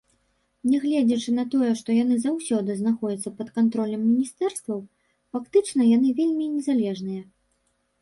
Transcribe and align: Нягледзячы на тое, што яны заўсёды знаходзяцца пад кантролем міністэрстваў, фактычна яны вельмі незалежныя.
Нягледзячы 0.69 1.33
на 1.39 1.45
тое, 1.51 1.69
што 1.81 1.97
яны 1.97 2.15
заўсёды 2.23 2.77
знаходзяцца 2.81 3.35
пад 3.43 3.53
кантролем 3.61 4.01
міністэрстваў, 4.09 4.79
фактычна 5.35 5.81
яны 5.95 6.15
вельмі 6.25 6.53
незалежныя. 6.59 7.23